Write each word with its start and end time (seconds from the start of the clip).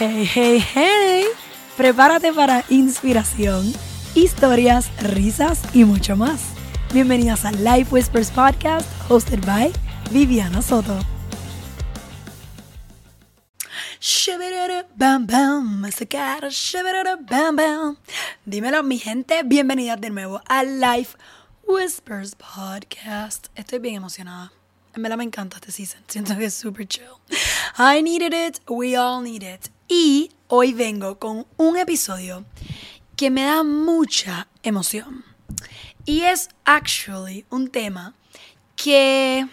Hey, 0.00 0.24
hey, 0.24 0.60
hey. 0.60 1.24
Prepárate 1.76 2.32
para 2.32 2.64
inspiración, 2.70 3.70
historias, 4.14 4.90
risas 5.02 5.60
y 5.74 5.84
mucho 5.84 6.16
más. 6.16 6.40
Bienvenidas 6.94 7.44
a 7.44 7.52
Life 7.52 7.92
Whispers 7.92 8.30
Podcast, 8.30 8.88
hosted 9.10 9.44
by 9.44 9.70
Viviana 10.10 10.62
Soto. 10.62 10.98
Bam, 14.96 15.26
bam, 15.26 15.82
bam, 17.28 17.56
bam. 17.56 17.98
Dímelo, 18.46 18.82
mi 18.82 18.98
gente. 18.98 19.42
Bienvenidas 19.44 20.00
de 20.00 20.08
nuevo 20.08 20.40
a 20.48 20.62
Life 20.62 21.18
Whispers 21.68 22.36
Podcast. 22.36 23.48
Estoy 23.54 23.80
bien 23.80 23.96
emocionada. 23.96 24.50
En 24.94 25.02
verdad 25.02 25.18
me 25.18 25.24
encanta 25.24 25.56
este 25.56 25.72
season. 25.72 26.02
Siento 26.08 26.38
que 26.38 26.46
es 26.46 26.54
super 26.54 26.88
chill. 26.88 27.04
I 27.78 28.02
needed 28.02 28.32
it. 28.32 28.62
We 28.66 28.96
all 28.96 29.22
need 29.22 29.42
it. 29.42 29.70
Y 29.92 30.30
hoy 30.46 30.72
vengo 30.72 31.18
con 31.18 31.48
un 31.56 31.76
episodio 31.76 32.44
que 33.16 33.28
me 33.28 33.42
da 33.42 33.64
mucha 33.64 34.46
emoción. 34.62 35.24
Y 36.04 36.20
es 36.20 36.48
actually 36.64 37.44
un 37.50 37.66
tema 37.66 38.14
que 38.76 39.48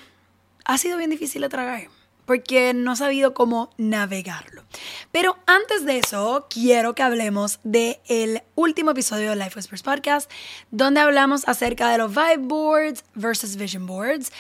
ha 0.64 0.78
sido 0.78 1.00
bien 1.00 1.09
difícil 1.09 1.42
de 1.42 1.50
tragar 1.50 1.88
porque 2.28 2.76
no 2.76 2.94
he 2.94 2.95
sabido 2.98 3.34
cómo 3.34 3.72
navegarlo. 3.78 4.64
Pero 5.12 5.38
antes 5.48 5.86
de 5.86 5.98
eso, 5.98 6.45
quiero 6.52 6.94
que 6.94 7.02
hablemos 7.02 7.59
del 7.64 7.98
el 8.08 8.44
último 8.54 8.92
episodio 8.92 9.31
de 9.31 9.38
Life 9.38 9.54
Whispers 9.56 9.81
Podcast, 9.81 10.30
donde 10.70 11.00
hablamos 11.00 11.48
acerca 11.48 11.90
de 11.90 11.98
los 11.98 12.14
vibe 12.14 12.45
boards 12.48 13.04
versus 13.16 13.56
vision 13.56 13.88
boards. 13.88 14.31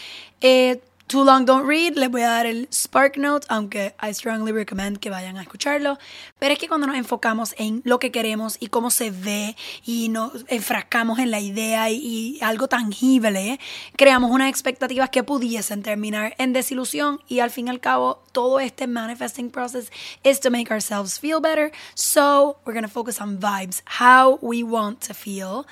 Eh, 0.41 0.79
Too 1.07 1.23
Long 1.23 1.45
Don't 1.45 1.65
Read, 1.65 1.95
les 1.95 2.11
voy 2.11 2.23
a 2.23 2.29
dar 2.29 2.45
el 2.45 2.67
Spark 2.69 3.15
Note, 3.15 3.47
aunque 3.47 3.95
I 4.03 4.13
strongly 4.13 4.51
recommend 4.51 4.99
que 4.99 5.09
vayan 5.09 5.37
a 5.37 5.41
escucharlo. 5.41 5.97
Pero 6.37 6.51
es 6.51 6.59
que 6.59 6.67
cuando 6.67 6.85
nos 6.85 6.97
enfocamos 6.97 7.55
en 7.57 7.81
lo 7.85 7.97
que 7.97 8.11
queremos 8.11 8.57
y 8.59 8.67
cómo 8.67 8.91
se 8.91 9.11
ve 9.11 9.55
y 9.85 10.09
nos 10.09 10.43
enfrascamos 10.49 11.19
en 11.19 11.31
la 11.31 11.39
idea 11.39 11.89
y, 11.89 12.37
algo 12.41 12.67
tangible, 12.67 13.57
creamos 13.95 14.31
unas 14.31 14.49
expectativas 14.49 15.09
que 15.09 15.23
pudiesen 15.23 15.81
terminar 15.81 16.35
en 16.39 16.51
desilusión 16.51 17.21
y 17.29 17.39
al 17.39 17.51
fin 17.51 17.67
y 17.67 17.69
al 17.69 17.79
cabo 17.79 18.21
todo 18.33 18.59
este 18.59 18.85
manifesting 18.85 19.49
process 19.49 19.89
is 20.25 20.41
to 20.41 20.51
make 20.51 20.69
ourselves 20.69 21.21
feel 21.21 21.39
better. 21.39 21.71
So 21.93 22.57
we're 22.65 22.73
going 22.73 22.83
to 22.83 22.89
focus 22.89 23.21
on 23.21 23.39
vibes, 23.39 23.81
how 24.01 24.39
we 24.41 24.61
want 24.61 25.07
to 25.07 25.13
feel 25.13 25.65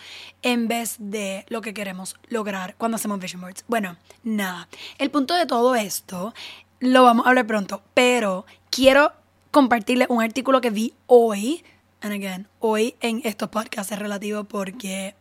en 0.43 0.67
vez 0.67 0.95
de 0.99 1.43
lo 1.49 1.59
que 1.61 1.73
queremos 1.73 2.15
lograr 2.29 2.75
cuando 2.77 2.95
hacemos 2.95 3.19
vision 3.19 3.41
boards. 3.41 3.65
Bueno, 3.67 3.97
nada. 4.23 4.69
El 4.97 5.09
punto 5.09 5.24
de 5.33 5.45
todo 5.45 5.75
esto 5.75 6.33
lo 6.79 7.03
vamos 7.03 7.25
a 7.25 7.29
hablar 7.29 7.47
pronto, 7.47 7.81
pero 7.93 8.45
quiero 8.69 9.13
compartirles 9.51 10.09
un 10.09 10.21
artículo 10.21 10.61
que 10.61 10.69
vi 10.69 10.93
hoy, 11.07 11.63
and 12.01 12.13
again, 12.13 12.47
hoy 12.59 12.95
en 12.99 13.21
estos 13.23 13.49
podcasts 13.49 13.91
es 13.91 13.99
relativo 13.99 14.43
porque 14.43 15.15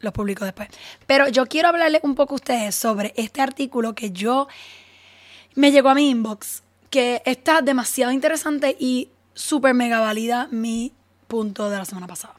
los 0.00 0.12
publico 0.12 0.44
después. 0.44 0.68
Pero 1.06 1.28
yo 1.28 1.46
quiero 1.46 1.68
hablarles 1.68 2.02
un 2.04 2.14
poco 2.14 2.34
a 2.34 2.36
ustedes 2.36 2.74
sobre 2.74 3.12
este 3.16 3.40
artículo 3.40 3.94
que 3.94 4.12
yo 4.12 4.48
me 5.54 5.72
llegó 5.72 5.88
a 5.88 5.94
mi 5.94 6.10
inbox, 6.10 6.62
que 6.90 7.22
está 7.24 7.62
demasiado 7.62 8.12
interesante 8.12 8.76
y 8.78 9.10
súper 9.34 9.74
mega 9.74 10.00
válida 10.00 10.48
mi 10.50 10.92
punto 11.26 11.68
de 11.70 11.78
la 11.78 11.84
semana 11.84 12.06
pasada 12.06 12.34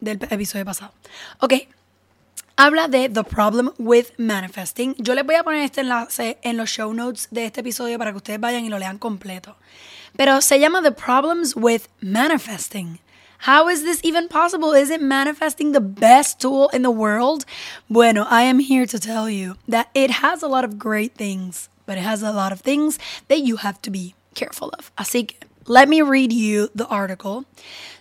del 0.00 0.18
episodio 0.30 0.64
pasado. 0.64 0.92
Ok, 1.40 1.54
habla 2.62 2.88
de 2.88 3.08
The 3.08 3.24
Problem 3.24 3.72
with 3.78 4.12
Manifesting. 4.18 4.94
Yo 4.98 5.14
les 5.14 5.24
voy 5.24 5.36
a 5.36 5.42
poner 5.42 5.64
este 5.64 5.80
enlace 5.80 6.36
en 6.42 6.58
los 6.58 6.68
show 6.68 6.92
notes 6.92 7.26
de 7.30 7.46
este 7.46 7.60
episodio 7.60 7.96
para 7.96 8.10
que 8.10 8.18
ustedes 8.18 8.38
vayan 8.38 8.66
y 8.66 8.68
lo 8.68 8.78
lean 8.78 8.98
completo. 8.98 9.56
Pero 10.14 10.42
se 10.42 10.60
llama 10.60 10.82
The 10.82 10.92
Problems 10.92 11.56
with 11.56 11.88
Manifesting. 12.02 12.98
How 13.46 13.70
is 13.70 13.82
this 13.82 14.00
even 14.04 14.28
possible? 14.28 14.74
Isn't 14.74 15.00
manifesting 15.00 15.72
the 15.72 15.80
best 15.80 16.38
tool 16.38 16.68
in 16.74 16.82
the 16.82 16.90
world? 16.90 17.46
Bueno, 17.88 18.26
I 18.28 18.42
am 18.42 18.58
here 18.58 18.84
to 18.84 18.98
tell 18.98 19.30
you 19.30 19.56
that 19.66 19.88
it 19.94 20.10
has 20.22 20.42
a 20.42 20.46
lot 20.46 20.62
of 20.62 20.78
great 20.78 21.14
things, 21.14 21.70
but 21.86 21.96
it 21.96 22.04
has 22.04 22.22
a 22.22 22.30
lot 22.30 22.52
of 22.52 22.60
things 22.60 22.98
that 23.28 23.40
you 23.40 23.56
have 23.56 23.80
to 23.80 23.90
be 23.90 24.14
careful 24.34 24.68
of. 24.78 24.92
Así 24.98 25.28
que, 25.28 25.38
let 25.66 25.88
me 25.88 26.02
read 26.02 26.30
you 26.30 26.68
the 26.74 26.86
article. 26.88 27.46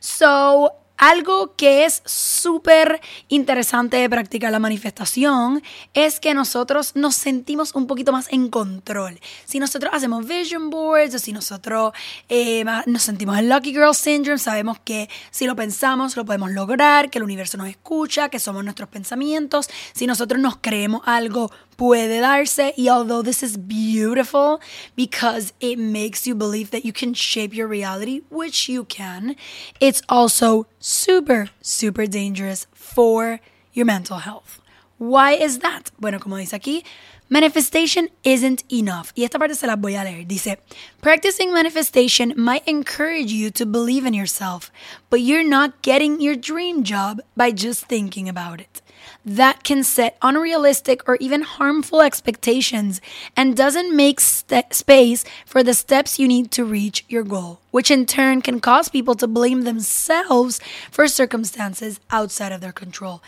So, 0.02 0.74
algo 1.00 1.56
que 1.56 1.86
es 1.86 2.04
súper 2.06 3.00
interesante 3.30 3.98
de 3.98 4.10
practicar 4.10 4.52
la 4.52 4.60
manifestación 4.60 5.64
es 5.94 6.20
que 6.20 6.34
nosotros 6.34 6.96
nos 6.96 7.16
sentimos 7.16 7.74
un 7.74 7.88
poquito 7.88 8.12
más 8.12 8.32
en 8.32 8.50
control. 8.50 9.20
Si 9.46 9.60
nosotros 9.60 9.92
hacemos 9.94 10.28
vision 10.28 10.70
boards 10.70 11.16
o 11.16 11.20
si 11.20 11.32
nosotros 11.32 11.94
eh, 12.28 12.66
nos 12.86 13.02
sentimos 13.02 13.38
el 13.40 13.50
Lucky 13.50 13.72
Girl 13.72 13.96
Syndrome, 13.96 14.38
sabemos 14.38 14.78
que 14.80 15.10
si 15.32 15.48
lo 15.48 15.56
pensamos 15.56 16.18
lo 16.18 16.26
podemos 16.26 16.52
lograr, 16.52 17.10
que 17.10 17.20
el 17.20 17.24
universo 17.24 17.58
nos 17.58 17.70
escucha, 17.70 18.28
que 18.28 18.40
somos 18.40 18.64
nuestros 18.66 18.90
pensamientos. 18.90 19.70
Si 19.94 20.06
nosotros 20.06 20.42
nos 20.42 20.58
creemos 20.58 21.02
algo 21.06 21.50
puede 21.80 22.20
darse 22.20 22.74
y 22.78 22.90
although 22.90 23.22
this 23.22 23.42
is 23.42 23.56
beautiful 23.56 24.60
because 24.98 25.54
it 25.62 25.80
makes 25.80 26.28
you 26.28 26.36
believe 26.36 26.72
that 26.72 26.84
you 26.84 26.92
can 26.92 27.14
shape 27.14 27.56
your 27.56 27.70
reality, 27.70 28.20
which 28.30 28.68
you 28.68 28.84
can, 28.84 29.38
it's 29.80 30.02
also 30.10 30.68
super, 30.82 31.48
super 31.62 32.06
dangerous 32.06 32.68
for 32.74 33.40
your 33.72 33.86
mental 33.86 34.18
health. 34.18 34.60
Why 34.98 35.32
is 35.32 35.60
that? 35.60 35.90
Bueno, 35.98 36.20
como 36.20 36.36
dice 36.36 36.52
aquí, 36.52 36.84
manifestation 37.30 38.10
isn't 38.26 38.66
enough. 38.70 39.14
Y 39.16 39.24
esta 39.24 39.40
parte 39.40 39.56
se 39.56 39.66
la 39.66 39.78
voy 39.78 39.96
a 39.96 40.04
leer. 40.04 40.26
Dice, 40.28 40.58
practicing 41.02 41.54
manifestation 41.54 42.34
might 42.36 42.68
encourage 42.68 43.32
you 43.32 43.52
to 43.52 43.66
believe 43.66 44.06
in 44.06 44.14
yourself, 44.14 44.70
but 45.10 45.22
you're 45.22 45.48
not 45.48 45.82
getting 45.82 46.20
your 46.20 46.36
dream 46.36 46.84
job 46.84 47.22
by 47.38 47.52
just 47.52 47.86
thinking 47.86 48.28
about 48.28 48.60
it 48.60 48.82
that 49.26 49.64
can 49.64 49.84
set 49.84 50.18
unrealistic 50.22 51.08
or 51.08 51.18
even 51.20 51.42
harmful 51.42 52.02
expectations 52.02 53.02
and 53.36 53.56
doesn't 53.56 53.96
make 53.96 54.20
st- 54.20 54.74
space 54.74 55.26
for 55.46 55.64
the 55.64 55.74
steps 55.74 56.20
you 56.20 56.28
need 56.28 56.52
to 56.52 56.64
reach 56.64 57.06
your 57.08 57.24
goal, 57.24 57.60
which 57.72 57.92
in 57.92 58.06
turn 58.06 58.42
can 58.42 58.60
cause 58.60 58.90
people 58.90 59.16
to 59.16 59.28
blame 59.28 59.64
themselves 59.64 60.60
for 60.92 61.08
circumstances 61.08 62.00
outside 62.10 62.52
of 62.52 62.62
their 62.62 62.74
control. 62.74 63.22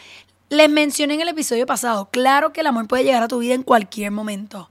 Les 0.49 0.69
mencioné 0.69 1.13
en 1.13 1.21
el 1.21 1.29
episodio 1.29 1.65
pasado, 1.65 2.09
claro 2.11 2.51
que 2.51 2.59
el 2.59 2.67
amor 2.67 2.87
puede 2.87 3.03
llegar 3.03 3.23
a 3.23 3.27
tu 3.27 3.39
vida 3.39 3.53
en 3.53 3.63
cualquier 3.63 4.11
momento. 4.11 4.69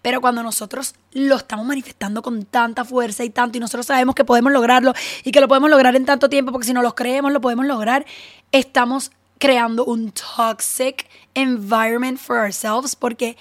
Pero 0.00 0.20
cuando 0.20 0.42
nosotros 0.42 0.94
lo 1.12 1.36
estamos 1.36 1.66
manifestando 1.66 2.22
con 2.22 2.44
tanta 2.44 2.84
fuerza 2.84 3.24
y 3.24 3.30
tanto, 3.30 3.58
y 3.58 3.60
nosotros 3.60 3.86
sabemos 3.86 4.14
que 4.14 4.24
podemos 4.24 4.52
lograrlo 4.52 4.94
y 5.24 5.32
que 5.32 5.40
lo 5.40 5.48
podemos 5.48 5.68
lograr 5.70 5.96
en 5.96 6.06
tanto 6.06 6.28
tiempo, 6.28 6.52
porque 6.52 6.66
si 6.66 6.72
no 6.72 6.82
lo 6.82 6.94
creemos, 6.94 7.32
lo 7.32 7.40
podemos 7.40 7.66
lograr, 7.66 8.06
estamos 8.52 9.10
creando 9.38 9.84
un 9.84 10.12
toxic 10.12 11.08
environment 11.34 12.18
for 12.18 12.38
ourselves 12.38 12.94
porque 12.96 13.36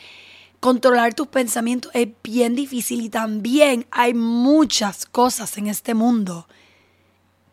controlar 0.59 1.13
tus 1.13 1.27
pensamientos 1.27 1.91
es 1.93 2.07
bien 2.23 2.55
difícil 2.55 3.01
y 3.01 3.09
también 3.09 3.85
hay 3.91 4.13
muchas 4.13 5.05
cosas 5.05 5.57
en 5.57 5.67
este 5.67 5.93
mundo 5.93 6.47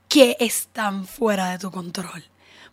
que 0.09 0.37
están 0.41 1.07
fuera 1.07 1.51
de 1.51 1.59
tu 1.59 1.71
control 1.71 2.25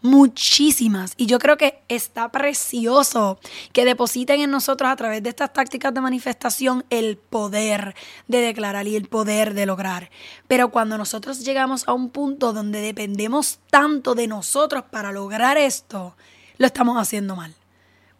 muchísimas. 0.02 1.14
Y 1.18 1.25
yo 1.25 1.40
creo 1.40 1.58
que 1.58 1.81
está 1.88 2.30
precioso 2.30 3.40
que 3.74 3.86
depositen 3.86 4.42
en 4.42 4.52
nosotros 4.52 4.90
a 4.90 4.96
través 4.96 5.24
de 5.24 5.30
estas 5.30 5.53
tácticas 5.53 5.94
de 5.94 6.02
manifestación 6.02 6.84
el 6.90 7.18
poder 7.18 7.96
de 8.28 8.42
declarar 8.42 8.88
y 8.88 8.96
el 8.96 9.08
poder 9.08 9.53
de 9.53 9.66
lograr. 9.66 10.09
Pero 10.47 10.69
cuando 10.72 10.97
nosotros 10.97 11.44
llegamos 11.46 11.88
a 11.88 11.94
un 11.94 12.09
punto 12.09 12.53
donde 12.53 12.81
dependemos 12.81 13.59
tanto 13.69 14.16
de 14.16 14.28
nosotros 14.28 14.84
para 14.90 15.12
lograr 15.12 15.58
esto, 15.58 16.16
lo 16.58 16.66
estamos 16.66 16.98
haciendo 16.98 17.36
mal. 17.36 17.56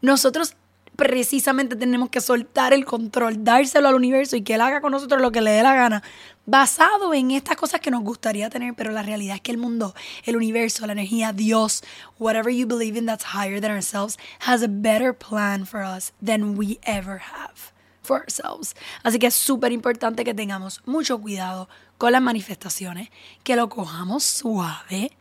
Nosotros 0.02 0.56
precisamente 0.96 1.76
tenemos 1.76 2.10
que 2.10 2.22
soltar 2.22 2.74
el 2.74 2.86
control, 2.86 3.44
dárselo 3.44 3.88
al 3.88 3.96
universo 3.96 4.36
y 4.36 4.44
que 4.44 4.56
él 4.56 4.62
haga 4.62 4.82
con 4.82 4.92
nosotros 4.92 5.22
lo 5.22 5.32
que 5.32 5.42
le 5.42 5.52
dé 5.52 5.64
la 5.64 5.74
gana, 5.74 6.04
basado 6.46 7.14
en 7.14 7.32
estas 7.32 7.56
cosas 7.56 7.82
que 7.82 7.92
nos 7.92 8.04
gustaría 8.04 8.50
tener, 8.50 8.74
pero 8.74 8.92
la 8.92 9.04
realidad 9.04 9.36
es 9.36 9.42
que 9.42 9.52
el 9.52 9.58
mundo, 9.58 9.94
el 10.26 10.36
universo, 10.36 10.86
la 10.86 10.94
energía, 10.94 11.34
Dios, 11.34 11.84
whatever 12.20 12.54
you 12.54 12.66
believe 12.66 12.98
in 12.98 13.06
that's 13.06 13.26
higher 13.34 13.62
than 13.62 13.72
ourselves, 13.72 14.18
has 14.48 14.64
a 14.64 14.68
better 14.68 15.14
plan 15.14 15.66
for 15.66 15.84
us 15.84 16.14
than 16.24 16.58
we 16.58 16.80
ever 16.84 17.20
have 17.20 17.72
for 18.02 18.22
ourselves. 18.22 18.76
Así 19.04 19.20
que 19.20 19.28
es 19.28 19.36
súper 19.36 19.72
importante 19.72 20.24
que 20.24 20.34
tengamos 20.34 20.82
mucho 20.86 21.20
cuidado 21.20 21.70
con 21.98 22.12
las 22.12 22.22
manifestaciones, 22.22 23.10
que 23.44 23.56
lo 23.56 23.70
cojamos 23.70 24.24
suave, 24.24 25.12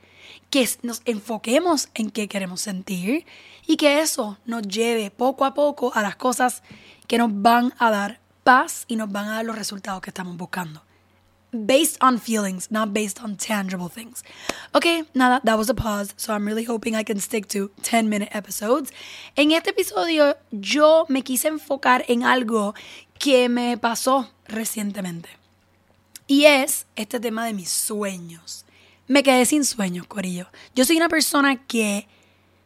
que 0.49 0.69
nos 0.83 1.03
enfoquemos 1.05 1.89
en 1.95 2.11
qué 2.11 2.29
queremos 2.29 2.63
sentir 2.63 3.27
y 3.67 3.77
que 3.77 4.01
eso 4.01 4.39
nos 4.47 4.63
lleve 4.63 5.11
poco 5.11 5.45
a 5.45 5.55
poco 5.55 5.93
a 5.95 6.03
las 6.03 6.17
cosas 6.17 6.63
que 7.07 7.19
nos 7.19 7.31
van 7.33 7.75
a 7.79 7.91
dar 7.91 8.21
paz 8.43 8.85
y 8.89 8.97
nos 8.97 9.13
van 9.13 9.29
a 9.29 9.35
dar 9.37 9.45
los 9.45 9.57
resultados 9.57 10.01
que 10.01 10.11
estamos 10.11 10.37
buscando. 10.37 10.83
Based 11.53 11.99
on 12.01 12.19
feelings, 12.19 12.71
not 12.71 12.93
based 12.93 13.23
on 13.23 13.37
tangible 13.37 13.89
things. 13.89 14.23
Ok, 14.73 15.05
nada, 15.15 15.41
that 15.45 15.59
was 15.59 15.69
a 15.69 15.75
pause, 15.75 16.15
so 16.17 16.33
I'm 16.33 16.47
really 16.47 16.65
hoping 16.65 16.95
I 16.95 17.03
can 17.03 17.19
stick 17.19 17.49
to 17.49 17.71
10 17.83 18.09
minute 18.09 18.29
episodes. 18.33 18.93
En 19.37 19.51
este 19.51 19.71
episodio 19.71 20.37
yo 20.53 21.07
me 21.09 21.23
quise 21.23 21.49
enfocar 21.49 22.05
en 22.09 22.23
algo 22.23 22.75
que 23.19 23.49
me 23.49 23.77
pasó 23.77 24.31
recientemente. 24.47 25.29
Y 26.29 26.45
es 26.45 26.87
este 26.95 27.19
tema 27.19 27.45
de 27.47 27.53
mis 27.53 27.69
sueños. 27.69 28.65
Me 29.09 29.25
quedé 29.25 29.45
sin 29.45 29.65
sueños, 29.65 30.07
Corillo. 30.07 30.47
Yo 30.77 30.85
soy 30.85 30.97
una 30.97 31.09
persona 31.09 31.57
que 31.67 32.07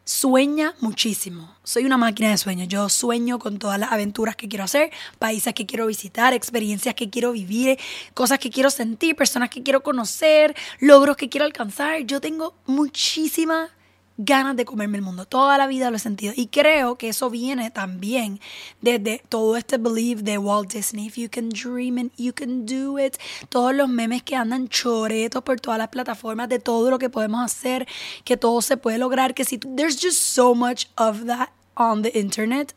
sueña 0.05 0.75
muchísimo. 0.79 1.55
Soy 1.63 1.83
una 1.83 1.97
máquina 1.97 2.29
de 2.29 2.37
sueños. 2.37 2.67
Yo 2.67 2.87
sueño 2.89 3.39
con 3.39 3.57
todas 3.57 3.79
las 3.79 3.91
aventuras 3.91 4.35
que 4.35 4.47
quiero 4.47 4.63
hacer, 4.63 4.91
países 5.19 5.53
que 5.53 5.65
quiero 5.65 5.87
visitar, 5.87 6.33
experiencias 6.33 6.95
que 6.95 7.09
quiero 7.09 7.31
vivir, 7.31 7.79
cosas 8.13 8.39
que 8.39 8.51
quiero 8.51 8.69
sentir, 8.69 9.15
personas 9.15 9.49
que 9.49 9.63
quiero 9.63 9.81
conocer, 9.81 10.55
logros 10.79 11.17
que 11.17 11.27
quiero 11.27 11.45
alcanzar. 11.45 12.01
Yo 12.01 12.21
tengo 12.21 12.55
muchísima 12.67 13.69
ganas 14.17 14.55
de 14.55 14.65
comerme 14.65 14.97
el 14.97 15.03
mundo. 15.03 15.25
Toda 15.25 15.57
la 15.57 15.67
vida 15.67 15.89
lo 15.89 15.97
he 15.97 15.99
sentido. 15.99 16.33
Y 16.35 16.47
creo 16.47 16.97
que 16.97 17.09
eso 17.09 17.29
viene 17.29 17.71
también 17.71 18.39
desde 18.81 19.23
todo 19.29 19.57
este 19.57 19.77
belief 19.77 20.21
de 20.21 20.37
Walt 20.37 20.71
Disney. 20.71 21.07
If 21.07 21.17
you 21.17 21.29
can 21.29 21.49
dream 21.49 21.97
it, 21.97 22.13
you 22.17 22.33
can 22.33 22.65
do 22.65 22.99
it. 22.99 23.17
Todos 23.49 23.73
los 23.73 23.89
memes 23.89 24.23
que 24.23 24.35
andan 24.35 24.67
choretos 24.67 25.43
por 25.43 25.59
todas 25.59 25.77
las 25.77 25.89
plataformas 25.89 26.49
de 26.49 26.59
todo 26.59 26.89
lo 26.89 26.99
que 26.99 27.09
podemos 27.09 27.43
hacer, 27.43 27.87
que 28.23 28.37
todo 28.37 28.61
se 28.61 28.77
puede 28.77 28.97
lograr, 28.97 29.33
que 29.33 29.45
si 29.45 29.57
there's 29.57 29.99
just 30.01 30.19
so 30.19 30.55
much 30.55 30.87
of 30.97 31.25
that 31.25 31.49
on 31.75 32.01
the 32.01 32.11
internet 32.17 32.73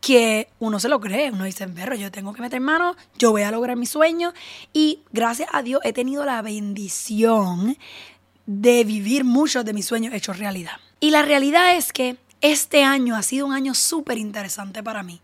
que 0.00 0.48
uno 0.60 0.78
se 0.78 0.88
lo 0.88 1.00
cree, 1.00 1.30
uno 1.32 1.44
dice, 1.44 1.66
perro, 1.68 1.96
yo 1.96 2.10
tengo 2.12 2.32
que 2.32 2.40
meter 2.40 2.60
mano, 2.60 2.94
yo 3.18 3.32
voy 3.32 3.42
a 3.42 3.50
lograr 3.50 3.76
mi 3.76 3.86
sueño 3.86 4.32
y 4.72 5.02
gracias 5.12 5.48
a 5.52 5.62
Dios 5.62 5.80
he 5.84 5.92
tenido 5.92 6.24
la 6.24 6.40
bendición 6.40 7.76
de 8.48 8.82
vivir 8.82 9.24
muchos 9.24 9.62
de 9.66 9.74
mis 9.74 9.84
sueños 9.84 10.14
hechos 10.14 10.38
realidad. 10.38 10.78
Y 11.00 11.10
la 11.10 11.20
realidad 11.20 11.76
es 11.76 11.92
que 11.92 12.16
este 12.40 12.82
año 12.82 13.14
ha 13.14 13.22
sido 13.22 13.46
un 13.46 13.52
año 13.52 13.74
súper 13.74 14.16
interesante 14.16 14.82
para 14.82 15.02
mí. 15.02 15.20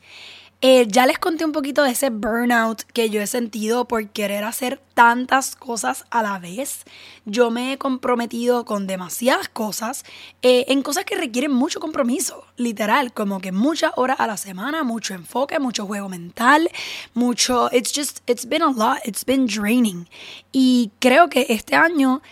Eh, 0.61 0.87
ya 0.89 1.07
les 1.07 1.19
conté 1.19 1.45
un 1.45 1.53
poquito 1.53 1.83
de 1.83 1.91
ese 1.91 2.11
burnout 2.11 2.83
que 2.93 3.11
yo 3.11 3.21
he 3.21 3.27
sentido 3.27 3.87
por 3.87 4.09
querer 4.09 4.45
hacer 4.45 4.81
tantas 4.93 5.57
cosas 5.57 6.05
a 6.11 6.23
la 6.23 6.39
vez. 6.39 6.85
Yo 7.25 7.51
me 7.51 7.73
he 7.73 7.79
comprometido 7.79 8.67
con 8.67 8.87
demasiadas 8.87 9.49
cosas, 9.49 10.05
eh, 10.43 10.67
en 10.69 10.83
cosas 10.83 11.05
que 11.05 11.17
requieren 11.17 11.53
mucho 11.53 11.81
compromiso, 11.81 12.47
literal, 12.57 13.13
como 13.13 13.41
que 13.41 13.53
muchas 13.53 13.93
horas 13.97 14.21
a 14.21 14.27
la 14.27 14.37
semana, 14.37 14.85
mucho 14.85 15.15
enfoque, 15.15 15.59
mucho 15.59 15.87
juego 15.87 16.09
mental, 16.11 16.71
mucho... 17.15 17.71
It's 17.73 17.93
just, 17.95 18.21
it's 18.27 18.47
been 18.47 18.63
a 18.63 18.71
lot, 18.71 18.99
it's 19.05 19.25
been 19.25 19.47
draining. 19.47 20.09
Y 20.53 20.93
creo 20.99 21.29
que 21.29 21.47
este 21.49 21.75
año 21.75 22.23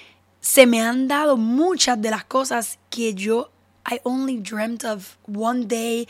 se 0.43 0.67
me 0.67 0.83
han 0.83 1.09
dado 1.09 1.39
muchas 1.39 2.03
de 2.03 2.11
las 2.11 2.25
cosas 2.25 2.79
que 2.91 3.15
yo 3.15 3.51
I 3.91 4.01
only 4.05 4.39
dreamt 4.39 4.85
of 4.85 5.17
one 5.27 5.65
day 5.67 6.07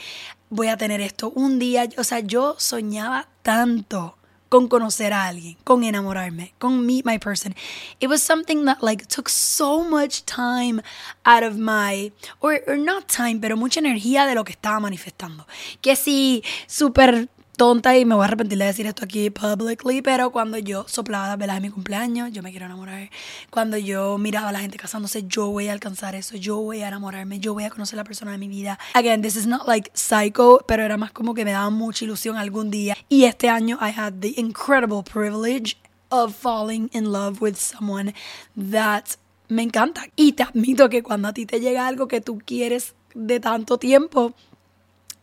voy 0.50 0.68
a 0.68 0.76
tener 0.76 1.00
esto 1.00 1.30
un 1.34 1.58
día, 1.58 1.88
o 1.96 2.04
sea, 2.04 2.20
yo 2.20 2.56
soñaba 2.58 3.28
tanto 3.42 4.18
con 4.48 4.68
conocer 4.68 5.14
a 5.14 5.28
alguien, 5.28 5.56
con 5.64 5.82
enamorarme, 5.82 6.52
con 6.58 6.84
meet 6.84 7.06
my 7.06 7.18
person. 7.18 7.54
It 8.00 8.08
was 8.08 8.22
something 8.22 8.66
that 8.66 8.82
like 8.82 9.06
took 9.06 9.30
so 9.30 9.82
much 9.82 10.24
time 10.26 10.82
out 11.24 11.42
of 11.42 11.56
my 11.56 12.12
or, 12.40 12.60
not 12.76 13.06
time, 13.06 13.40
pero 13.40 13.56
mucha 13.56 13.80
energía 13.80 14.26
de 14.26 14.34
lo 14.34 14.44
que 14.44 14.52
estaba 14.52 14.78
manifestando. 14.78 15.46
Que 15.80 15.96
si 15.96 16.44
súper 16.66 17.30
tonta 17.56 17.96
y 17.96 18.04
me 18.04 18.14
voy 18.14 18.24
a 18.24 18.26
arrepentir 18.26 18.58
de 18.58 18.64
decir 18.64 18.86
esto 18.86 19.04
aquí 19.04 19.30
publicly, 19.30 20.02
pero 20.02 20.30
cuando 20.30 20.58
yo 20.58 20.84
soplaba 20.88 21.28
las 21.28 21.38
velas 21.38 21.56
de 21.56 21.60
mi 21.60 21.70
cumpleaños, 21.70 22.32
yo 22.32 22.42
me 22.42 22.50
quiero 22.50 22.66
enamorar. 22.66 23.10
Cuando 23.50 23.76
yo 23.76 24.18
miraba 24.18 24.48
a 24.48 24.52
la 24.52 24.60
gente 24.60 24.78
casándose, 24.78 25.24
yo 25.26 25.48
voy 25.48 25.68
a 25.68 25.72
alcanzar 25.72 26.14
eso, 26.14 26.36
yo 26.36 26.56
voy 26.56 26.82
a 26.82 26.88
enamorarme, 26.88 27.40
yo 27.40 27.52
voy 27.52 27.64
a 27.64 27.70
conocer 27.70 27.98
a 27.98 28.02
la 28.02 28.04
persona 28.04 28.32
de 28.32 28.38
mi 28.38 28.48
vida. 28.48 28.78
Again, 28.94 29.22
this 29.22 29.36
is 29.36 29.46
not 29.46 29.66
like 29.66 29.90
psycho, 29.94 30.64
pero 30.66 30.82
era 30.82 30.96
más 30.96 31.12
como 31.12 31.34
que 31.34 31.44
me 31.44 31.52
daba 31.52 31.70
mucha 31.70 32.04
ilusión 32.04 32.36
algún 32.36 32.70
día. 32.70 32.96
Y 33.08 33.24
este 33.24 33.48
año 33.48 33.78
I 33.80 33.92
had 33.96 34.14
the 34.20 34.34
incredible 34.36 35.02
privilege 35.02 35.76
of 36.10 36.34
falling 36.34 36.90
in 36.92 37.12
love 37.12 37.40
with 37.40 37.56
someone 37.56 38.14
that 38.56 39.16
me 39.48 39.62
encanta. 39.62 40.06
Y 40.16 40.32
te 40.32 40.42
admito 40.42 40.88
que 40.88 41.02
cuando 41.02 41.28
a 41.28 41.32
ti 41.32 41.46
te 41.46 41.60
llega 41.60 41.86
algo 41.86 42.08
que 42.08 42.20
tú 42.20 42.38
quieres 42.44 42.94
de 43.14 43.40
tanto 43.40 43.78
tiempo, 43.78 44.32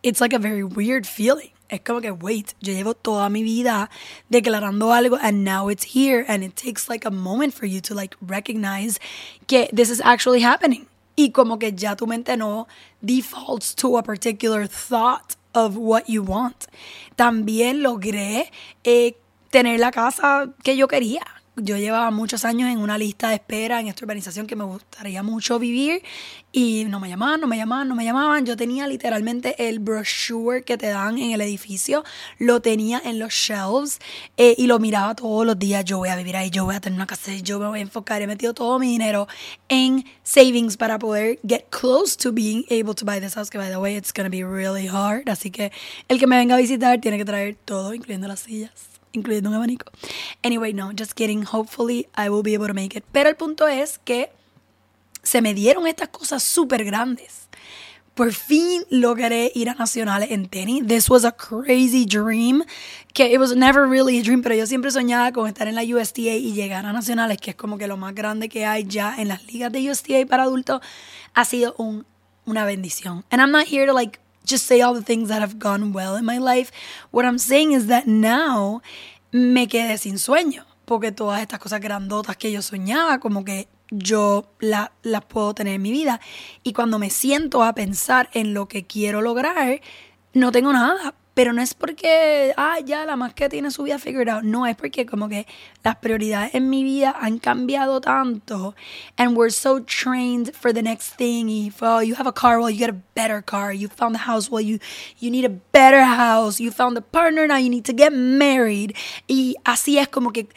it's 0.02 0.20
like 0.20 0.34
a 0.34 0.38
very 0.38 0.62
weird 0.62 1.04
feeling 1.04 1.50
es 1.70 1.80
como 1.80 2.00
que, 2.00 2.10
wait, 2.10 2.54
yo 2.60 2.72
llevo 2.72 2.94
toda 2.94 3.28
mi 3.30 3.42
vida 3.42 3.88
declarando 4.28 4.92
algo 4.92 5.16
and 5.22 5.44
now 5.44 5.68
it's 5.70 5.94
here 5.94 6.24
and 6.28 6.42
it 6.42 6.56
takes 6.56 6.88
like 6.88 7.06
a 7.06 7.10
moment 7.10 7.54
for 7.54 7.66
you 7.66 7.80
to 7.80 7.94
like 7.94 8.16
recognize 8.20 8.98
que 9.46 9.68
this 9.72 9.90
is 9.90 10.00
actually 10.04 10.40
happening. 10.40 10.86
Y 11.16 11.30
como 11.32 11.58
que 11.58 11.72
ya 11.72 11.94
tu 11.94 12.06
mente 12.06 12.36
no 12.36 12.66
defaults 13.02 13.74
to 13.74 13.96
a 13.96 14.02
particular 14.02 14.66
thought 14.66 15.36
of 15.54 15.76
what 15.76 16.08
you 16.08 16.22
want. 16.22 16.66
También 17.16 17.82
logré 17.82 18.50
eh, 18.84 19.16
tener 19.50 19.78
la 19.78 19.90
casa 19.90 20.52
que 20.62 20.76
yo 20.76 20.88
quería 20.88 21.22
yo 21.56 21.76
llevaba 21.76 22.10
muchos 22.10 22.44
años 22.44 22.70
en 22.70 22.78
una 22.78 22.96
lista 22.96 23.28
de 23.28 23.34
espera 23.36 23.80
en 23.80 23.88
esta 23.88 24.04
urbanización 24.04 24.46
que 24.46 24.56
me 24.56 24.64
gustaría 24.64 25.22
mucho 25.22 25.58
vivir 25.58 26.02
y 26.52 26.84
no 26.88 27.00
me 27.00 27.08
llamaban, 27.08 27.40
no 27.40 27.46
me 27.46 27.56
llamaban, 27.56 27.88
no 27.88 27.94
me 27.94 28.04
llamaban. 28.04 28.46
Yo 28.46 28.56
tenía 28.56 28.86
literalmente 28.86 29.68
el 29.68 29.78
brochure 29.78 30.62
que 30.62 30.76
te 30.76 30.88
dan 30.88 31.18
en 31.18 31.32
el 31.32 31.40
edificio, 31.40 32.04
lo 32.38 32.60
tenía 32.60 33.00
en 33.04 33.18
los 33.18 33.32
shelves 33.32 33.98
eh, 34.36 34.54
y 34.58 34.66
lo 34.66 34.78
miraba 34.78 35.14
todos 35.14 35.46
los 35.46 35.58
días. 35.58 35.84
Yo 35.84 35.98
voy 35.98 36.08
a 36.08 36.16
vivir 36.16 36.36
ahí, 36.36 36.50
yo 36.50 36.64
voy 36.64 36.76
a 36.76 36.80
tener 36.80 36.96
una 36.96 37.06
casa, 37.06 37.32
yo 37.34 37.58
me 37.58 37.68
voy 37.68 37.80
a 37.80 37.82
enfocar. 37.82 38.22
He 38.22 38.26
metido 38.26 38.54
todo 38.54 38.78
mi 38.78 38.88
dinero 38.88 39.28
en 39.68 40.04
savings 40.22 40.76
para 40.76 40.98
poder 40.98 41.38
get 41.46 41.66
close 41.70 42.16
to 42.16 42.32
being 42.32 42.64
able 42.70 42.94
to 42.94 43.04
buy 43.04 43.20
this 43.20 43.34
house, 43.34 43.50
que 43.50 43.58
by 43.58 43.70
the 43.70 43.78
way, 43.78 43.96
it's 43.96 44.12
going 44.12 44.24
to 44.24 44.30
be 44.30 44.44
really 44.44 44.86
hard. 44.86 45.28
Así 45.28 45.50
que 45.50 45.72
el 46.08 46.18
que 46.18 46.26
me 46.26 46.36
venga 46.36 46.54
a 46.54 46.58
visitar 46.58 47.00
tiene 47.00 47.18
que 47.18 47.24
traer 47.24 47.56
todo, 47.64 47.94
incluyendo 47.94 48.28
las 48.28 48.40
sillas 48.40 48.89
incluyendo 49.12 49.48
un 49.50 49.56
abanico. 49.56 49.90
Anyway, 50.42 50.72
no, 50.72 50.90
just 50.96 51.12
kidding. 51.14 51.44
Hopefully 51.44 52.08
I 52.16 52.28
will 52.28 52.42
be 52.42 52.54
able 52.54 52.66
to 52.66 52.74
make 52.74 52.96
it. 52.96 53.04
Pero 53.12 53.28
el 53.28 53.36
punto 53.36 53.68
es 53.68 53.98
que 53.98 54.30
se 55.22 55.42
me 55.42 55.54
dieron 55.54 55.86
estas 55.86 56.08
cosas 56.08 56.42
súper 56.42 56.84
grandes. 56.84 57.48
Por 58.14 58.32
fin 58.32 58.84
logré 58.90 59.50
ir 59.54 59.70
a 59.70 59.74
nacionales 59.74 60.30
en 60.30 60.48
tenis. 60.48 60.86
This 60.86 61.08
was 61.08 61.24
a 61.24 61.32
crazy 61.32 62.04
dream. 62.04 62.64
Que 63.14 63.32
it 63.32 63.38
was 63.38 63.54
never 63.56 63.88
really 63.88 64.18
a 64.18 64.22
dream, 64.22 64.42
pero 64.42 64.54
yo 64.54 64.66
siempre 64.66 64.90
soñaba 64.90 65.32
con 65.32 65.46
estar 65.48 65.68
en 65.68 65.74
la 65.74 65.82
USTA 65.82 66.20
y 66.20 66.52
llegar 66.52 66.84
a 66.86 66.92
nacionales, 66.92 67.38
que 67.38 67.50
es 67.50 67.56
como 67.56 67.78
que 67.78 67.86
lo 67.86 67.96
más 67.96 68.14
grande 68.14 68.48
que 68.48 68.66
hay 68.66 68.84
ya 68.84 69.14
en 69.16 69.28
las 69.28 69.46
ligas 69.46 69.72
de 69.72 69.90
USTA 69.90 70.26
para 70.28 70.42
adultos. 70.42 70.80
Ha 71.34 71.44
sido 71.44 71.74
un, 71.78 72.04
una 72.44 72.64
bendición. 72.64 73.24
And 73.30 73.40
I'm 73.40 73.52
not 73.52 73.66
here 73.66 73.86
to 73.86 73.92
like 73.92 74.18
just 74.44 74.66
say 74.66 74.80
all 74.80 74.94
the 74.94 75.02
things 75.02 75.28
that 75.28 75.40
have 75.40 75.58
gone 75.58 75.92
well 75.92 76.16
in 76.16 76.24
my 76.24 76.38
life. 76.38 76.70
What 77.10 77.24
I'm 77.24 77.38
saying 77.38 77.72
is 77.72 77.86
that 77.86 78.06
now 78.06 78.82
me 79.32 79.66
quedé 79.66 79.96
sin 79.98 80.18
sueño, 80.18 80.64
porque 80.84 81.12
todas 81.12 81.40
estas 81.40 81.58
cosas 81.58 81.80
grandotas 81.80 82.36
que 82.36 82.50
yo 82.50 82.62
soñaba, 82.62 83.20
como 83.20 83.44
que 83.44 83.68
yo 83.90 84.46
las 84.60 84.90
puedo 85.28 85.54
tener 85.54 85.74
en 85.74 85.82
mi 85.82 85.92
vida. 85.92 86.20
Y 86.62 86.72
cuando 86.72 86.98
me 86.98 87.10
siento 87.10 87.62
a 87.62 87.74
pensar 87.74 88.30
en 88.32 88.54
lo 88.54 88.66
que 88.66 88.86
quiero 88.86 89.20
lograr, 89.20 89.80
no 90.32 90.52
tengo 90.52 90.72
nada, 90.72 91.14
pero 91.34 91.52
no 91.52 91.62
es 91.62 91.74
porque, 91.74 92.52
ah, 92.56 92.80
ya 92.84 93.04
la 93.04 93.16
más 93.16 93.34
que 93.34 93.48
tiene 93.48 93.70
su 93.70 93.84
vida 93.84 93.98
figured 93.98 94.28
out. 94.28 94.42
No, 94.42 94.66
es 94.66 94.76
porque 94.76 95.06
como 95.06 95.28
que 95.28 95.46
las 95.84 95.96
prioridades 95.96 96.54
en 96.54 96.68
mi 96.68 96.82
vida 96.82 97.14
han 97.18 97.38
cambiado 97.38 98.00
tanto. 98.00 98.74
And 99.16 99.36
we're 99.36 99.52
so 99.52 99.80
trained 99.80 100.52
for 100.54 100.72
the 100.72 100.82
next 100.82 101.16
thing. 101.16 101.48
If 101.48 101.82
oh, 101.82 102.00
you 102.00 102.16
have 102.16 102.26
a 102.26 102.32
car, 102.32 102.58
well, 102.58 102.68
you 102.68 102.78
get 102.78 102.90
a 102.90 103.00
better 103.14 103.42
car. 103.42 103.72
You 103.72 103.88
found 103.88 104.14
the 104.14 104.26
house, 104.26 104.50
well, 104.50 104.60
you, 104.60 104.80
you 105.18 105.30
need 105.30 105.44
a 105.44 105.54
better 105.72 106.02
house. 106.02 106.60
You 106.60 106.70
found 106.70 106.98
a 106.98 107.02
partner, 107.02 107.46
now 107.46 107.56
you 107.56 107.70
need 107.70 107.84
to 107.84 107.92
get 107.92 108.12
married. 108.12 108.96
Y 109.28 109.54
así 109.64 109.98
es 109.98 110.08
como 110.08 110.32
que 110.32 110.48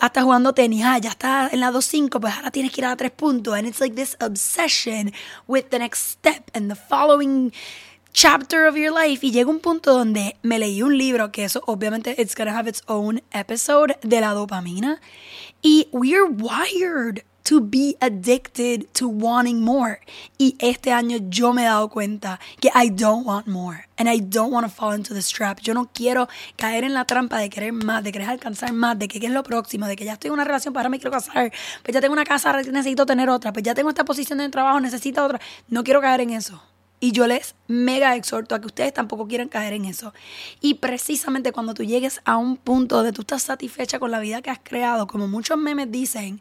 hasta 0.00 0.22
jugando 0.22 0.54
tenis. 0.54 0.82
Ah, 0.84 0.98
ya 0.98 1.10
está 1.10 1.48
en 1.52 1.60
la 1.60 1.70
2.5, 1.70 2.20
pues 2.20 2.34
ahora 2.34 2.50
tienes 2.50 2.72
que 2.72 2.80
ir 2.80 2.86
a 2.86 2.90
la 2.90 2.96
3 2.96 3.10
puntos. 3.10 3.58
And 3.58 3.66
it's 3.66 3.80
like 3.80 3.96
this 3.96 4.16
obsession 4.20 5.12
with 5.48 5.70
the 5.70 5.78
next 5.78 6.12
step 6.12 6.50
and 6.54 6.70
the 6.70 6.76
following 6.76 7.52
chapter 8.12 8.66
of 8.66 8.76
your 8.76 8.92
life 8.92 9.26
y 9.26 9.30
llega 9.30 9.50
un 9.50 9.60
punto 9.60 9.92
donde 9.92 10.36
me 10.42 10.58
leí 10.58 10.82
un 10.82 10.96
libro 10.96 11.32
que 11.32 11.44
eso 11.44 11.62
obviamente 11.66 12.14
it's 12.18 12.34
gonna 12.34 12.56
have 12.56 12.68
its 12.68 12.82
own 12.86 13.22
episode 13.32 13.96
de 14.02 14.20
la 14.20 14.34
dopamina 14.34 15.00
y 15.62 15.88
we're 15.92 16.26
wired 16.26 17.24
to 17.44 17.60
be 17.60 17.96
addicted 18.00 18.86
to 18.94 19.08
wanting 19.08 19.60
more. 19.60 20.00
Y 20.38 20.56
este 20.58 20.92
año 20.92 21.18
yo 21.28 21.52
me 21.52 21.62
he 21.62 21.64
dado 21.64 21.88
cuenta 21.88 22.38
que 22.60 22.70
I 22.74 22.88
don't 22.88 23.26
want 23.26 23.46
more 23.46 23.88
and 23.98 24.08
I 24.08 24.20
don't 24.20 24.52
want 24.52 24.66
to 24.66 24.72
fall 24.72 24.94
into 24.94 25.14
this 25.14 25.28
trap. 25.28 25.60
Yo 25.60 25.74
no 25.74 25.90
quiero 25.92 26.28
caer 26.56 26.84
en 26.84 26.94
la 26.94 27.04
trampa 27.04 27.38
de 27.38 27.50
querer 27.50 27.72
más 27.72 28.04
de 28.04 28.12
querer 28.12 28.28
alcanzar 28.28 28.72
más 28.72 28.98
de 28.98 29.08
que 29.08 29.20
qué 29.20 29.26
es 29.26 29.32
lo 29.32 29.42
próximo 29.42 29.86
de 29.86 29.96
que 29.96 30.04
ya 30.04 30.14
estoy 30.14 30.28
en 30.28 30.34
una 30.34 30.44
relación 30.44 30.72
para 30.72 30.82
ahora 30.82 30.90
me 30.90 30.98
quiero 30.98 31.10
casar 31.10 31.52
pues 31.82 31.94
ya 31.94 32.00
tengo 32.00 32.12
una 32.12 32.24
casa 32.24 32.52
necesito 32.52 33.06
tener 33.06 33.28
otra 33.28 33.52
pues 33.52 33.64
ya 33.64 33.74
tengo 33.74 33.88
esta 33.90 34.04
posición 34.04 34.38
de 34.38 34.48
trabajo 34.48 34.80
necesito 34.80 35.24
otra. 35.24 35.40
No 35.68 35.84
quiero 35.84 36.00
caer 36.00 36.20
en 36.20 36.30
eso 36.30 36.62
y 37.02 37.10
yo 37.10 37.26
les 37.26 37.56
mega 37.66 38.14
exhorto 38.14 38.54
a 38.54 38.60
que 38.60 38.66
ustedes 38.66 38.94
tampoco 38.94 39.26
quieran 39.26 39.48
caer 39.48 39.72
en 39.72 39.86
eso. 39.86 40.14
Y 40.60 40.74
precisamente 40.74 41.50
cuando 41.50 41.74
tú 41.74 41.82
llegues 41.82 42.20
a 42.24 42.36
un 42.36 42.56
punto 42.56 42.94
donde 42.94 43.10
tú 43.10 43.22
estás 43.22 43.42
satisfecha 43.42 43.98
con 43.98 44.12
la 44.12 44.20
vida 44.20 44.40
que 44.40 44.50
has 44.50 44.60
creado, 44.62 45.08
como 45.08 45.26
muchos 45.26 45.58
memes 45.58 45.90
dicen, 45.90 46.40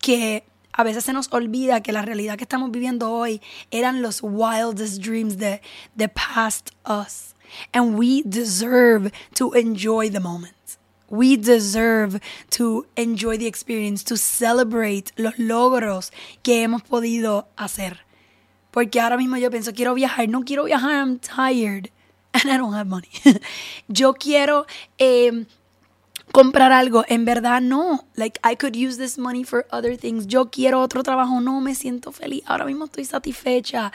que 0.00 0.42
a 0.72 0.82
veces 0.82 1.04
se 1.04 1.12
nos 1.12 1.32
olvida 1.32 1.80
que 1.80 1.92
la 1.92 2.02
realidad 2.02 2.36
que 2.36 2.42
estamos 2.42 2.72
viviendo 2.72 3.12
hoy 3.12 3.40
eran 3.70 4.02
los 4.02 4.18
wildest 4.20 5.00
dreams 5.00 5.38
de 5.38 5.62
the 5.96 6.08
past 6.08 6.70
us. 6.84 7.36
And 7.72 7.96
we 7.96 8.24
deserve 8.24 9.12
to 9.34 9.54
enjoy 9.54 10.10
the 10.10 10.18
moment. 10.18 10.56
We 11.08 11.36
deserve 11.36 12.20
to 12.56 12.84
enjoy 12.96 13.38
the 13.38 13.46
experience, 13.46 14.02
to 14.06 14.16
celebrate 14.16 15.12
los 15.14 15.38
logros 15.38 16.10
que 16.42 16.64
hemos 16.64 16.82
podido 16.82 17.46
hacer. 17.56 18.09
Porque 18.70 19.00
ahora 19.00 19.16
mismo 19.16 19.36
yo 19.36 19.50
pienso, 19.50 19.72
quiero 19.72 19.94
viajar, 19.94 20.28
no 20.28 20.44
quiero 20.44 20.64
viajar, 20.64 20.92
I'm 20.92 21.18
tired 21.18 21.90
and 22.32 22.50
I 22.50 22.56
don't 22.56 22.74
have 22.74 22.88
money. 22.88 23.08
yo 23.88 24.14
quiero 24.14 24.66
eh, 24.98 25.46
comprar 26.32 26.72
algo, 26.72 27.04
en 27.08 27.24
verdad 27.24 27.60
no. 27.60 28.04
Like 28.16 28.38
I 28.44 28.56
could 28.56 28.76
use 28.76 28.96
this 28.96 29.18
money 29.18 29.44
for 29.44 29.66
other 29.70 29.96
things. 29.96 30.26
Yo 30.26 30.50
quiero 30.50 30.80
otro 30.80 31.02
trabajo, 31.02 31.40
no 31.40 31.60
me 31.60 31.74
siento 31.74 32.12
feliz. 32.12 32.42
Ahora 32.46 32.64
mismo 32.64 32.84
estoy 32.86 33.04
satisfecha. 33.04 33.92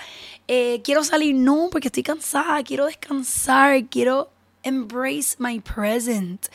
Eh, 0.48 0.82
quiero 0.84 1.04
salir, 1.04 1.36
no, 1.36 1.70
porque 1.72 1.88
estoy 1.88 2.04
cansada. 2.04 2.64
Quiero 2.64 2.86
descansar. 2.86 3.86
Quiero 3.86 4.30
embrace 4.64 5.36
my 5.40 5.60
present. 5.60 6.48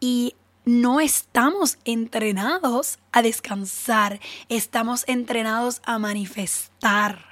Y 0.00 0.34
no 0.64 1.00
estamos 1.00 1.78
entrenados 1.84 2.98
a 3.12 3.22
descansar. 3.22 4.20
Estamos 4.48 5.04
entrenados 5.06 5.80
a 5.84 5.98
manifestar. 5.98 7.25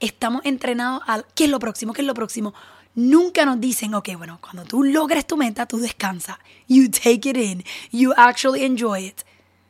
Estamos 0.00 0.42
entrenados 0.44 1.02
a 1.06 1.22
¿qué 1.34 1.44
es 1.44 1.50
lo 1.50 1.58
próximo? 1.58 1.92
¿Qué 1.92 2.02
es 2.02 2.06
lo 2.06 2.14
próximo? 2.14 2.54
Nunca 2.94 3.44
nos 3.44 3.60
dicen, 3.60 3.94
ok, 3.94 4.08
bueno, 4.16 4.38
cuando 4.40 4.64
tú 4.64 4.82
logres 4.82 5.26
tu 5.26 5.36
meta, 5.36 5.66
tú 5.66 5.78
descansa. 5.78 6.40
You 6.66 6.90
take 6.90 7.30
it 7.30 7.36
in. 7.36 7.64
You 7.92 8.12
actually 8.16 8.64
enjoy 8.64 9.06
it. 9.06 9.20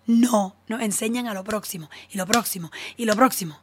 No, 0.07 0.57
nos 0.69 0.81
enseñan 0.81 1.27
a 1.27 1.35
lo 1.35 1.45
próximo, 1.45 1.91
y 2.11 2.17
lo 2.17 2.25
próximo, 2.25 2.71
y 2.97 3.05
lo 3.05 3.15
próximo. 3.15 3.61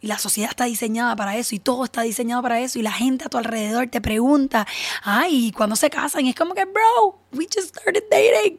Y 0.00 0.06
la 0.06 0.18
sociedad 0.18 0.48
está 0.48 0.64
diseñada 0.64 1.14
para 1.14 1.36
eso, 1.36 1.54
y 1.54 1.58
todo 1.58 1.84
está 1.84 2.00
diseñado 2.00 2.40
para 2.40 2.60
eso, 2.60 2.78
y 2.78 2.82
la 2.82 2.92
gente 2.92 3.26
a 3.26 3.28
tu 3.28 3.36
alrededor 3.36 3.88
te 3.88 4.00
pregunta, 4.00 4.66
ay, 5.02 5.52
cuando 5.52 5.76
se 5.76 5.90
casan? 5.90 6.24
Y 6.24 6.30
es 6.30 6.34
como 6.34 6.54
que, 6.54 6.64
bro, 6.64 7.20
we 7.32 7.44
just 7.44 7.76
started 7.76 8.04
dating. 8.10 8.58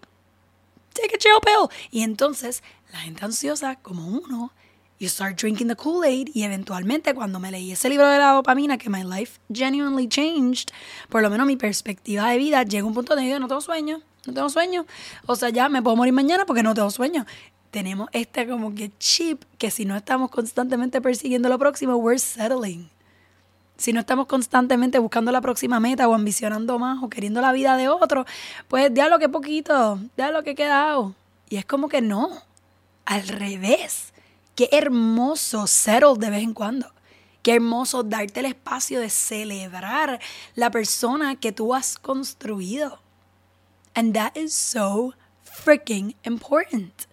Take 0.94 1.16
a 1.16 1.18
chill 1.18 1.40
pill. 1.44 1.76
Y 1.90 2.04
entonces, 2.04 2.62
la 2.94 3.00
gente 3.00 3.26
ansiosa, 3.26 3.78
como 3.78 4.08
uno, 4.08 4.54
you 5.00 5.10
start 5.10 5.36
drinking 5.38 5.68
the 5.68 5.76
Kool-Aid 5.76 6.30
y 6.34 6.44
eventualmente 6.44 7.14
cuando 7.14 7.40
me 7.40 7.52
leí 7.52 7.72
ese 7.72 7.90
libro 7.90 8.08
de 8.08 8.18
la 8.18 8.32
dopamina 8.32 8.78
que 8.78 8.90
my 8.90 9.04
life 9.04 9.40
genuinely 9.52 10.08
changed, 10.08 10.70
por 11.10 11.22
lo 11.22 11.30
menos 11.30 11.46
mi 11.48 11.58
perspectiva 11.58 12.30
de 12.30 12.38
vida 12.38 12.64
llega 12.64 12.84
a 12.84 12.88
un 12.88 12.94
punto 12.94 13.16
de 13.16 13.24
vida 13.24 13.40
no 13.40 13.48
tengo 13.48 13.62
sueño, 13.62 14.02
no 14.26 14.34
tengo 14.34 14.50
sueño, 14.50 14.86
o 15.26 15.36
sea, 15.36 15.50
ya 15.50 15.70
me 15.70 15.82
puedo 15.82 15.96
morir 15.96 16.14
mañana 16.14 16.46
porque 16.46 16.64
no 16.64 16.74
tengo 16.74 16.90
sueño. 16.90 17.26
Tenemos 17.72 18.08
este 18.14 18.48
como 18.48 18.74
que 18.74 18.90
chip 19.00 19.44
que 19.58 19.70
si 19.70 19.84
no 19.84 19.98
estamos 19.98 20.32
constantemente 20.32 21.02
persiguiendo 21.02 21.50
lo 21.50 21.60
próximo, 21.60 21.98
we're 21.98 22.18
settling. 22.18 22.90
Si 23.76 23.92
no 23.92 24.00
estamos 24.00 24.28
constantemente 24.28 25.00
buscando 25.00 25.34
la 25.34 25.42
próxima 25.42 25.82
meta 25.82 26.08
o 26.08 26.14
ambicionando 26.14 26.80
más 26.80 27.04
o 27.04 27.10
queriendo 27.10 27.42
la 27.42 27.52
vida 27.52 27.76
de 27.76 27.90
otro, 27.90 28.26
pues 28.70 28.92
ya 28.94 29.10
lo 29.10 29.20
que 29.20 29.28
poquito, 29.28 30.00
ya 30.16 30.32
lo 30.32 30.44
que 30.44 30.52
he 30.52 30.56
quedado. 30.56 31.14
Y 31.50 31.58
es 31.58 31.66
como 31.66 31.90
que 31.90 32.02
no, 32.02 32.30
al 33.04 33.28
revés 33.28 34.14
Qué 34.56 34.70
hermoso 34.72 35.68
settle 35.68 36.16
de 36.18 36.30
vez 36.30 36.44
en 36.44 36.54
cuando. 36.54 36.92
Qué 37.44 37.54
hermoso 37.54 38.04
darte 38.04 38.40
el 38.40 38.48
espacio 38.48 39.00
de 39.00 39.10
celebrar 39.10 40.20
la 40.56 40.72
persona 40.72 41.36
que 41.36 41.52
tú 41.52 41.76
has 41.76 41.98
construido. 41.98 43.02
And 43.94 44.14
that 44.14 44.36
is 44.36 44.54
so 44.54 45.14
freaking 45.44 46.16
important. 46.24 47.08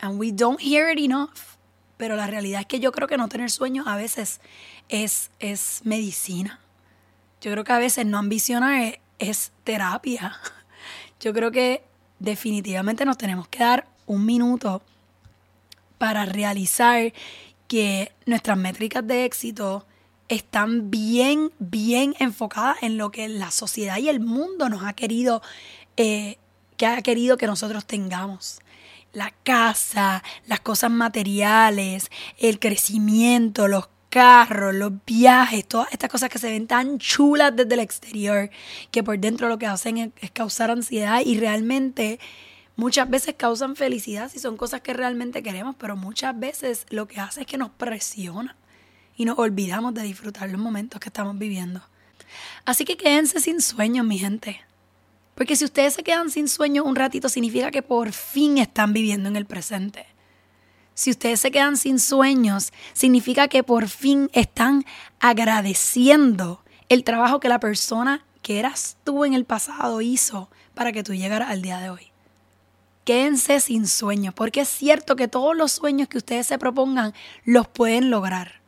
And 0.00 0.18
we 0.18 0.32
don't 0.32 0.60
hear 0.60 0.90
it 0.90 0.98
enough. 0.98 1.56
Pero 1.98 2.16
la 2.16 2.26
realidad 2.26 2.62
es 2.62 2.66
que 2.66 2.80
yo 2.80 2.92
creo 2.92 3.08
que 3.08 3.16
no 3.16 3.28
tener 3.28 3.50
sueños 3.50 3.86
a 3.86 3.96
veces 3.96 4.40
es, 4.88 5.30
es 5.40 5.82
medicina. 5.84 6.60
Yo 7.40 7.52
creo 7.52 7.64
que 7.64 7.72
a 7.72 7.78
veces 7.78 8.06
no 8.06 8.18
ambicionar 8.18 8.80
es, 8.82 8.98
es 9.18 9.52
terapia. 9.64 10.36
Yo 11.20 11.32
creo 11.32 11.50
que 11.50 11.84
definitivamente 12.20 13.04
nos 13.04 13.18
tenemos 13.18 13.48
que 13.48 13.58
dar 13.58 13.88
un 14.06 14.24
minuto 14.24 14.82
para 15.98 16.24
realizar 16.24 17.12
que 17.66 18.12
nuestras 18.24 18.56
métricas 18.56 19.06
de 19.06 19.24
éxito 19.24 19.86
están 20.28 20.90
bien, 20.90 21.52
bien 21.58 22.14
enfocadas 22.18 22.78
en 22.82 22.98
lo 22.98 23.10
que 23.10 23.28
la 23.28 23.50
sociedad 23.50 23.98
y 23.98 24.08
el 24.08 24.20
mundo 24.20 24.68
nos 24.68 24.84
ha 24.84 24.92
querido, 24.92 25.42
eh, 25.96 26.38
que 26.76 26.86
ha 26.86 27.02
querido 27.02 27.36
que 27.36 27.46
nosotros 27.46 27.86
tengamos. 27.86 28.60
La 29.12 29.32
casa, 29.42 30.22
las 30.46 30.60
cosas 30.60 30.90
materiales, 30.90 32.10
el 32.38 32.58
crecimiento, 32.58 33.68
los 33.68 33.88
carros, 34.10 34.74
los 34.74 34.92
viajes, 35.06 35.66
todas 35.66 35.88
estas 35.92 36.10
cosas 36.10 36.30
que 36.30 36.38
se 36.38 36.50
ven 36.50 36.66
tan 36.66 36.98
chulas 36.98 37.54
desde 37.54 37.74
el 37.74 37.80
exterior, 37.80 38.50
que 38.90 39.02
por 39.02 39.18
dentro 39.18 39.48
lo 39.48 39.58
que 39.58 39.66
hacen 39.66 39.98
es, 39.98 40.10
es 40.20 40.30
causar 40.30 40.70
ansiedad 40.70 41.20
y 41.24 41.38
realmente 41.38 42.18
muchas 42.78 43.10
veces 43.10 43.34
causan 43.36 43.74
felicidad 43.74 44.30
si 44.30 44.38
son 44.38 44.56
cosas 44.56 44.80
que 44.80 44.94
realmente 44.94 45.42
queremos, 45.42 45.74
pero 45.76 45.96
muchas 45.96 46.38
veces 46.38 46.86
lo 46.90 47.08
que 47.08 47.20
hace 47.20 47.40
es 47.40 47.46
que 47.46 47.58
nos 47.58 47.70
presiona 47.70 48.56
y 49.16 49.24
nos 49.24 49.36
olvidamos 49.36 49.92
de 49.94 50.02
disfrutar 50.02 50.48
los 50.48 50.60
momentos 50.60 51.00
que 51.00 51.08
estamos 51.08 51.36
viviendo. 51.36 51.82
Así 52.64 52.84
que 52.84 52.96
quédense 52.96 53.40
sin 53.40 53.60
sueños, 53.60 54.06
mi 54.06 54.16
gente. 54.18 54.60
Porque 55.34 55.56
si 55.56 55.64
ustedes 55.64 55.94
se 55.94 56.04
quedan 56.04 56.30
sin 56.30 56.48
sueños 56.48 56.86
un 56.86 56.94
ratito, 56.94 57.28
significa 57.28 57.72
que 57.72 57.82
por 57.82 58.12
fin 58.12 58.58
están 58.58 58.92
viviendo 58.92 59.28
en 59.28 59.34
el 59.34 59.44
presente. 59.44 60.06
Si 60.94 61.10
ustedes 61.10 61.40
se 61.40 61.50
quedan 61.50 61.76
sin 61.76 61.98
sueños, 61.98 62.72
significa 62.92 63.48
que 63.48 63.64
por 63.64 63.88
fin 63.88 64.30
están 64.32 64.84
agradeciendo 65.18 66.62
el 66.88 67.02
trabajo 67.02 67.40
que 67.40 67.48
la 67.48 67.58
persona 67.58 68.24
que 68.40 68.60
eras 68.60 68.98
tú 69.02 69.24
en 69.24 69.34
el 69.34 69.44
pasado 69.44 70.00
hizo 70.00 70.48
para 70.74 70.92
que 70.92 71.02
tú 71.02 71.12
llegaras 71.12 71.50
al 71.50 71.60
día 71.60 71.80
de 71.80 71.90
hoy 71.90 72.07
quédense 73.08 73.58
sin 73.60 73.86
sueños, 73.86 74.34
porque 74.34 74.60
es 74.60 74.68
cierto 74.68 75.16
que 75.16 75.28
todos 75.28 75.56
los 75.56 75.72
sueños 75.72 76.08
que 76.08 76.18
ustedes 76.18 76.46
se 76.46 76.58
propongan 76.58 77.14
los 77.42 77.66
pueden 77.66 78.10
lograr. 78.10 78.60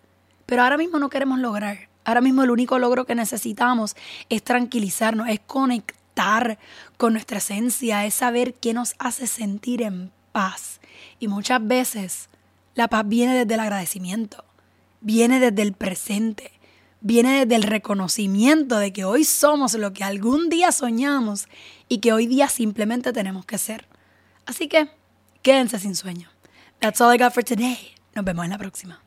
Pero 0.47 0.62
ahora 0.62 0.78
mismo 0.78 0.99
no 0.99 1.11
queremos 1.11 1.40
lograr. 1.40 1.90
Ahora 2.06 2.23
mismo 2.23 2.42
el 2.42 2.50
único 2.50 2.78
logro 2.78 3.04
que 3.04 3.14
necesitamos 3.14 3.97
es 4.30 4.42
tranquilizarnos, 4.42 5.28
es 5.28 5.40
conectar 5.40 6.59
con 6.97 7.12
nuestra 7.12 7.37
esencia, 7.37 8.06
es 8.06 8.14
saber 8.14 8.54
qué 8.54 8.73
nos 8.73 8.94
hace 8.99 9.26
sentir 9.26 9.82
en 9.82 10.11
paz. 10.32 10.80
Y 11.18 11.28
muchas 11.28 11.61
veces 11.62 12.30
la 12.75 12.88
paz 12.88 13.06
viene 13.06 13.35
desde 13.35 13.52
el 13.52 13.61
agradecimiento, 13.61 14.42
viene 15.02 15.38
desde 15.38 15.61
el 15.61 15.75
presente, 15.75 16.50
viene 17.02 17.40
desde 17.40 17.56
el 17.56 17.64
reconocimiento 17.64 18.78
de 18.78 18.94
que 18.94 19.04
hoy 19.04 19.25
somos 19.25 19.75
lo 19.75 19.92
que 19.92 20.02
algún 20.02 20.49
día 20.49 20.73
soñamos 20.73 21.47
y 21.90 21.99
que 21.99 22.14
hoy 22.14 22.26
día 22.26 22.49
simplemente 22.49 23.12
tenemos 23.12 23.44
que 23.44 23.59
ser. 23.59 23.89
Así 24.47 24.68
que 24.68 24.88
quédense 25.42 25.78
sin 25.78 25.94
sueño. 25.94 26.28
That's 26.80 27.00
all 27.00 27.14
I 27.14 27.18
got 27.18 27.32
for 27.32 27.44
today. 27.44 27.94
Nos 28.14 28.25
vemos 28.25 28.44
en 28.44 28.50
la 28.50 28.59
próxima. 28.59 29.00